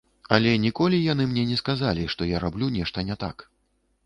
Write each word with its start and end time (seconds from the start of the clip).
Але 0.35 0.53
ніколі 0.63 0.97
яны 1.01 1.27
мне 1.33 1.43
не 1.51 1.57
сказалі, 1.61 2.09
што 2.15 2.31
я 2.31 2.37
раблю 2.45 2.71
нешта 2.79 3.05
не 3.13 3.21
так. 3.27 3.49